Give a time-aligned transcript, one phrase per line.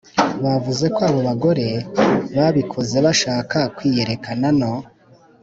[0.43, 1.67] bavuze ko abo bagore
[2.37, 4.73] babikoze bashaka kwiyerekana no